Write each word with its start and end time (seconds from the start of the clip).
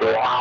Wow. 0.00 0.35